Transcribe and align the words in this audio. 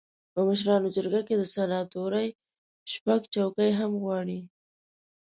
په 0.33 0.39
مشرانو 0.47 0.87
جرګه 0.97 1.21
کې 1.27 1.35
د 1.37 1.43
سناتورۍ 1.53 2.27
شپږ 2.91 3.21
څوکۍ 3.33 3.71
هم 3.79 3.91
غواړي. 4.03 4.39